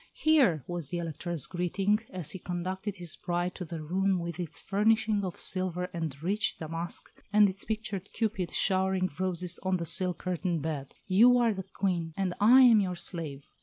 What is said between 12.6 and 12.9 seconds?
am